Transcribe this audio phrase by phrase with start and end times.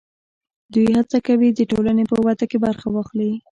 [0.73, 3.31] دوی هڅه کوي د ټولنې په وده کې برخه واخلي.